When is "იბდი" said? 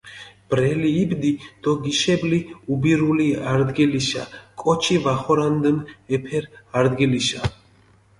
0.99-1.29